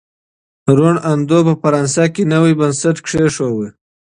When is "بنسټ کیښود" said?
2.59-3.71